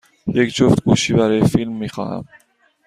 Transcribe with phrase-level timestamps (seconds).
[0.27, 2.25] یک جفت گوشی برای فیلم می خواهم.